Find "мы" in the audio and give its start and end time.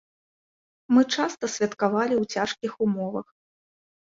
0.97-1.03